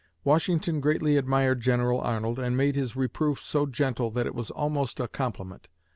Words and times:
Washington 0.23 0.79
greatly 0.79 1.15
admired 1.15 1.59
General 1.61 2.01
Arnold 2.01 2.39
and 2.39 2.57
made 2.57 2.75
his 2.75 2.95
reproof 2.95 3.39
so 3.39 3.67
gentle 3.67 4.09
that 4.09 4.25
it 4.25 4.33
was 4.33 4.49
almost 4.49 4.99
a 4.99 5.07
compliment. 5.07 5.67